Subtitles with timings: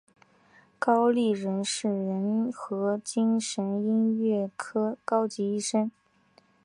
[0.79, 5.91] 高立仁是仁和医院精神科高级医生。